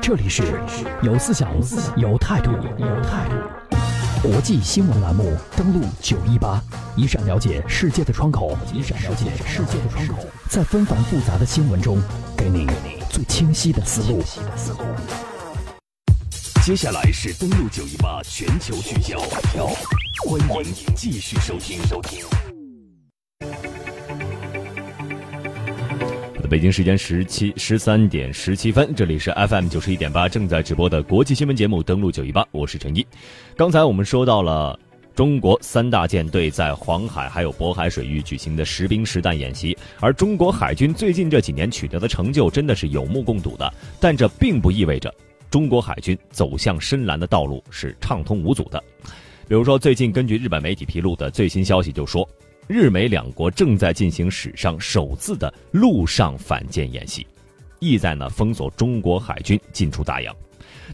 [0.00, 0.42] 这里是
[1.02, 1.50] 有思想、
[1.96, 3.36] 有态度、有态度。
[4.22, 6.62] 国际新闻栏目登录九一八，
[6.96, 12.00] 一扇了解世界的窗口，一扇了解世界的窗口，在纷繁复杂的新闻中，
[12.36, 12.66] 给你
[13.10, 14.22] 最清晰的思路。
[16.64, 19.18] 接下来是登录九一八全球聚焦，
[20.48, 22.51] 欢迎继续收听收听。
[26.52, 33.06] 北京时间十七十三点十七分，这里是 FM 九十一点八正在直播的国际新闻节目，登录九一八，我是陈一。
[33.56, 34.78] 刚才我们说到了
[35.14, 45.10] 中国三大舰队在黄海还有渤海水域举行的实兵实弹演习，而中国海军最近这几年取得的成就真的是有目共睹的，但这并不意味着
[45.48, 48.78] 中国海军走向深蓝的道路是畅通无阻的。
[49.48, 52.28] 比如说，最近根据日本媒体披露的最新消息就说。
[52.68, 57.26] 日美两国正在进行史上首次的陆上反舰演习，
[57.80, 60.34] 意在呢封锁中国海军进出大洋。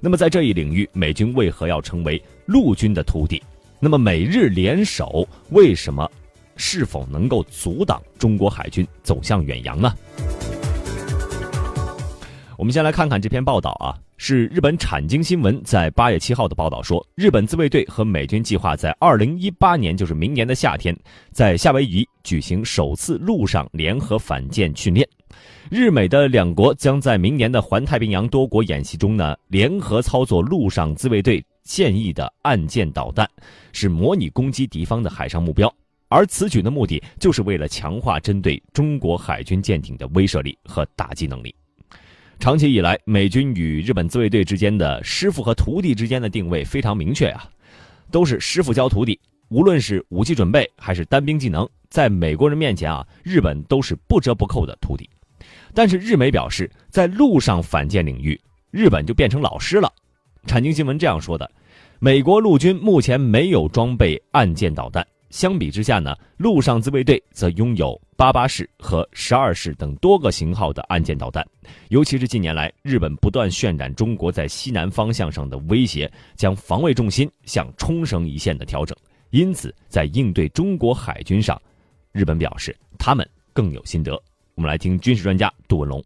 [0.00, 3.42] 那么在这一领域，美军为何要成为陆军的徒弟？
[3.78, 6.10] 那么美日联手为什么？
[6.56, 9.94] 是否能够阻挡中国海军走向远洋呢？
[12.56, 13.94] 我们先来看看这篇报道啊。
[14.20, 20.94] 是日本产经新闻在八月七号的报道说，日本自卫队和美军计划在二零一八年，就是明年的夏天，
[21.30, 25.08] 在夏威夷举行首次陆上联合反舰训练。
[25.70, 33.28] 日美的两国将在明年的环太平洋多国演习中呢，联合操作陆上自卫队现役的岸舰导弹，
[33.72, 35.72] 是模拟攻击敌方的海上目标。
[36.08, 41.54] 而此举的目的，就是为了强化针对中国海军舰艇的威慑力和打击能力。
[42.40, 47.50] 长期以来，美军与日本自卫队之间的师傅和徒弟之间的定位非常明确啊，
[48.12, 49.18] 都是师傅教徒弟。
[49.48, 55.10] 无论是武器准备还是单兵技能，在美国人面前啊，日本都是不折不扣的徒弟。
[55.74, 59.92] 但是日美表示，在陆上反舰领域，日本就变成老师了。
[60.46, 61.50] 产经新闻这样说的：
[61.98, 65.04] 美国陆军目前没有装备岸舰导弹。
[65.30, 71.46] 相比之下呢，陆上自卫队则拥有八八式和十二式等多个型号的岸舰导弹。
[71.88, 78.96] 尤其是近年来，日本不断渲染中国在西南方向上的威胁，将防卫重心向冲绳一线的调整。
[79.30, 81.60] 因此，在应对中国海军上，
[82.12, 84.12] 日本表示他们更有心得。
[84.54, 86.02] 我们来听军事专家杜文龙。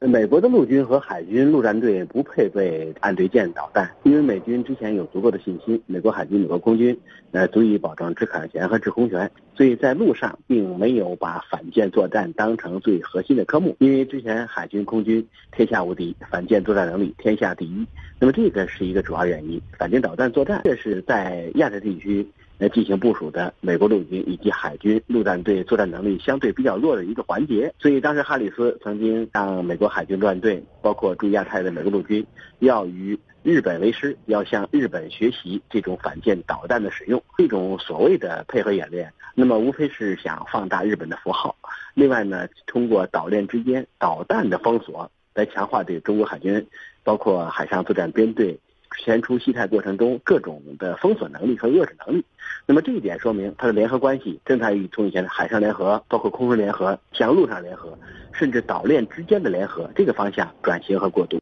[0.00, 6.94] 美国的陆军和海军陆战队不配备岸对舰导弹，因为美军之前有足够的信心，美国海军、美国空军
[7.30, 13.74] 呃足以保证制海权和制空权，所以在陆上并没有把反舰作战当成最核心的科目。
[13.78, 17.86] 因为之前海军、空军天下无敌，反舰作战能力天下第一，
[18.18, 19.58] 那么这个是一个主要原因。
[19.78, 22.26] 反舰导弹作战，这是在亚太地区。
[22.58, 32.24] 来进行部署的美国陆军以及海军陆战队作战能力相对比较弱的一个环节，所以当时哈里斯曾经让美国海军陆战队，包括驻亚太的美国陆军，
[32.60, 41.56] 要与日本为师，要向日本学习这种反舰导弹的使用，这种所谓的配合演练，那么无非是想放大日本的符号，
[41.94, 46.66] 另外呢，通过岛链之间导弹的封锁，来强化对中国海军，
[47.02, 48.60] 包括海上作战编队。
[49.02, 52.24] 前出西太过程中各种的封锁能力和遏制能力，
[52.66, 57.96] 那么这一点说明它的联合关系正在与从以前的海上联合，包括空中联合，向陆上联合，
[58.32, 61.38] 甚至岛链之间的联合这个方向转型和过渡。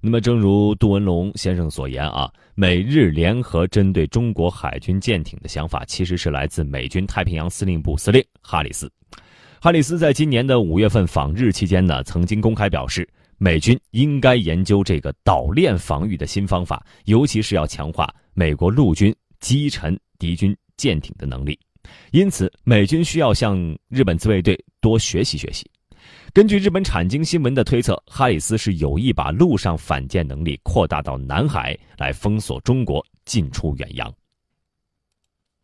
[0.00, 8.90] 那么，正如杜文龙先生所言啊，美日联合针对中国海军舰艇的想法，其实是来自美军太平洋司令部司令哈里斯。
[9.60, 13.06] 哈里斯在今年的五月份访日期间呢，曾经公开表示。
[13.42, 21.58] 美军应该研究这个岛链防御的新方法，尤其是要强化美国陆军击沉敌军舰艇的能力。
[22.10, 23.56] 因此，美军需要向
[23.88, 25.64] 日本自卫队多学习学习。
[26.34, 34.12] 根据日本产经新闻的推测，哈里斯是有意把陆上反舰能力扩大到南海，来封锁中国进出远洋。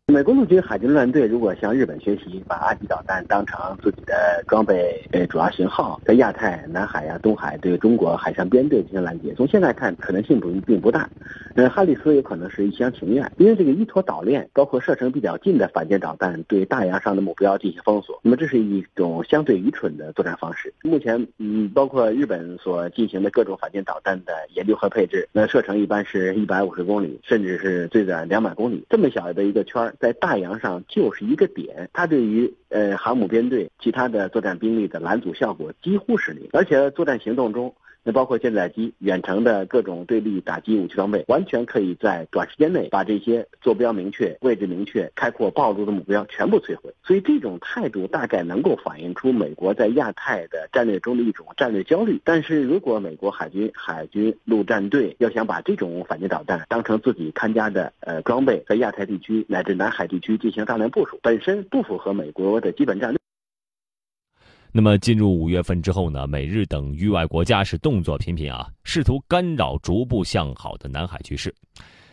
[0.09, 11.09] 美国陆军海军陆战队如果向日本学习，把阿基导弹当成自己的装备呃主要型号，在亚太、南海呀、东海对中国海上编队进行拦截，从现在看可能性不并不大。
[11.55, 20.73] 呃，哈里斯有可能是一厢情愿，因为这个依托岛链，包括射程比较近的反舰导弹对大洋上的目标进行封锁，那么这是一种相对愚蠢的作战方式。
[20.83, 29.93] 目前，嗯，包括日本所进行的各种反舰导弹的研究和配置，那射程一般是一百五十公里，甚至是最短两百公里，这么小的一个圈儿。
[29.99, 37.73] 在大洋上就是一个点，它对于呃航母编队、其他的作战兵力的拦阻效果几乎是零，而且作战行动中，
[38.07, 46.93] 那包括舰载机、远程的各种对地打击武器装备，完全可以在短时间内把这些坐标明确、位置明确、开阔暴露的目标全部摧毁。
[47.03, 52.17] 所以这种态度大概能够反映出美国在亚太的战略中的一种战略焦虑。
[52.23, 63.17] 但是如果美国海军、海军陆战队要想把这种反舰导弹当成自己看家的呃装备，在亚太地区乃至南海地区进行大量部署，本身不符合美国的基本战略。
[64.71, 71.53] 那么进入五月份之后呢，美日等域外国家是动作频频啊，试图干扰逐步向好的南海局势。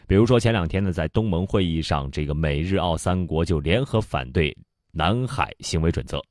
[0.07, 4.57] 比如说前两天呢，在东盟会议上，这个美日澳三国就联合反对
[4.93, 6.23] 南海行为准则，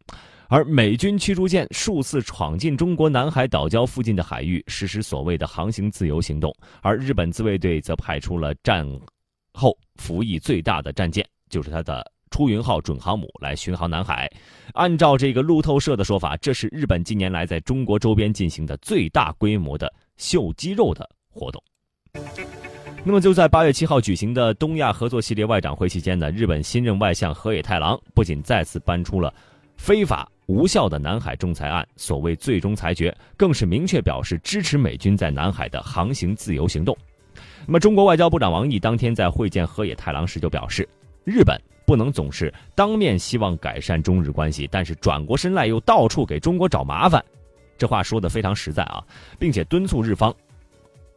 [0.48, 8.88] 而美军驱逐舰数次闯进中国南海岛礁附近的海域，实施所谓的航行自由行动，而日本自卫队则派出了战
[9.54, 12.13] 后服役最大的战舰，就是它的。
[12.34, 14.28] 出云号准航母来巡航南海，
[14.74, 21.64] 按照这个路透社的说法，这是日本近年来在中国周边进行的最大规模的秀肌肉的活动。
[23.04, 29.32] 那么就在八月七号举行的东亚合作系列外长会期间呢，日本新任外相河野太郎不仅再次搬出了
[29.78, 36.98] 非法无效的南海仲裁案所谓最终裁决，更是明确表示支持美军在南海的航行自由行动。
[37.68, 40.90] 那么中国外交部长王毅当天在会见河野太郎时就表示，
[41.26, 41.56] 日本。
[41.86, 47.24] 不能总是当面希望改善中日关系，但是转过身来又到处给中国找麻烦，
[47.78, 49.04] 这话说的非常实在啊，
[49.38, 50.34] 并且敦促日方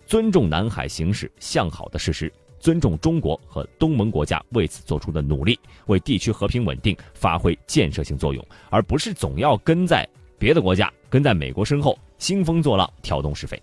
[0.06, 10.08] 尊重南海形势向好的事实，尊重中国和东盟国家为此做出的努力，为地区和平稳定发挥建设性作用，而不是总要跟在
[10.38, 13.60] 别的国家、跟在美国身后兴风作浪、挑动是非。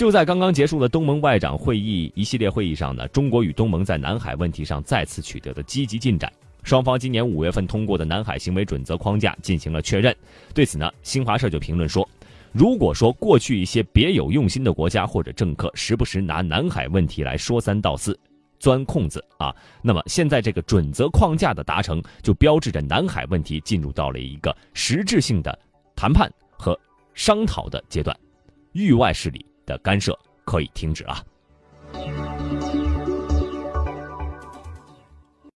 [0.00, 6.32] 就在刚刚结束的东盟外长会议一系列会议上呢，中国与东盟在南海问题上再次取得的积极进展。
[6.62, 10.16] 双方今年五月份通过的南海行为准则框架进行了确认。
[10.54, 12.08] 对此呢，新华社就评论说
[12.50, 18.18] ：“如果说过去一些别有用心的国家或者政客时不时拿南海问题来说三道四、
[18.58, 25.58] 钻空子啊，那么现在这个准则框架的达成，就标志着南海问题进入到了一个实质性的
[25.94, 26.74] 谈判和
[27.12, 28.18] 商讨的阶段，
[28.72, 31.22] 域外势力。”的干涉可以停止啊。